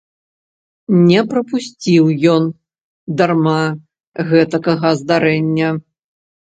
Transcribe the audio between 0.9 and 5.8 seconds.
Не прапусціў ён дарма гэтакага здарэння.